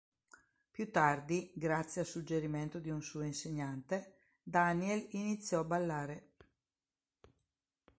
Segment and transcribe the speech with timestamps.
[0.71, 6.29] Più tardi, grazie al suggerimento di un suo insegnante, Daniel iniziò a ballare.